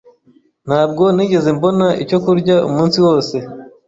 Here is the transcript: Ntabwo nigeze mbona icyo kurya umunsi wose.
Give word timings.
Ntabwo 0.67 1.03
nigeze 1.15 1.49
mbona 1.57 1.87
icyo 2.03 2.17
kurya 2.23 2.55
umunsi 2.69 2.97
wose. 3.05 3.35